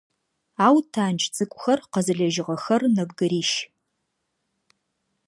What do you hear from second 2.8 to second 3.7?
нэбгырищ.